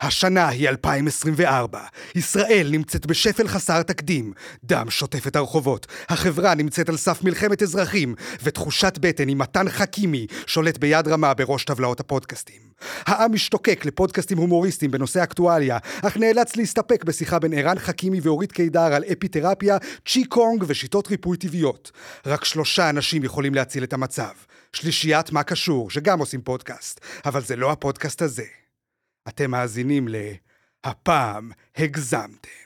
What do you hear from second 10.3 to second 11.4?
שולט ביד רמה